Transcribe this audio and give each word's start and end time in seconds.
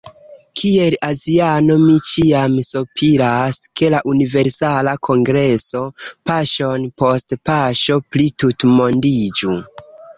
Kiel 0.59 0.95
aziano 1.07 1.75
mi 1.81 1.97
ĉiam 2.13 2.55
sopiras 2.69 3.61
ke 3.81 3.93
la 3.97 4.01
Universala 4.15 4.97
Kongreso 5.11 5.85
paŝon 6.31 6.91
post 7.03 7.41
paŝo 7.53 8.03
plitutmondiĝu. 8.15 9.61